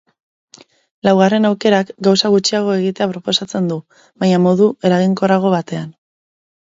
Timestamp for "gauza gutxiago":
2.07-2.73